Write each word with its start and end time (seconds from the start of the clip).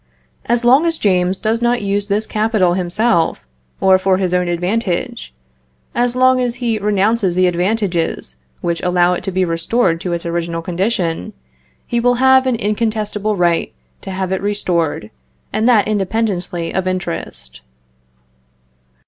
As 0.47 0.65
long 0.65 0.87
as 0.87 0.97
James 0.97 1.37
does 1.39 1.61
not 1.61 1.83
use 1.83 2.07
this 2.07 2.25
capital 2.25 2.73
himself, 2.73 3.45
or 3.79 3.99
for 3.99 4.17
his 4.17 4.33
own 4.33 4.47
advantage 4.47 5.31
as 5.93 6.15
long 6.15 6.41
as 6.41 6.55
he 6.55 6.79
renounces 6.79 7.35
the 7.35 7.45
advantages 7.45 8.35
which 8.61 8.81
allow 8.81 9.13
it 9.13 9.23
to 9.25 9.31
be 9.31 9.45
restored 9.45 10.01
to 10.01 10.13
its 10.13 10.25
original 10.25 10.63
condition 10.63 11.33
he 11.85 11.99
will 11.99 12.15
have 12.15 12.47
an 12.47 12.55
incontestable 12.55 13.35
right 13.35 13.73
to 14.01 14.09
have 14.09 14.31
it 14.31 14.41
restored, 14.41 15.11
and 15.53 15.69
that 15.69 15.87
independently 15.87 16.73
of 16.73 16.87
interest. 16.87 17.61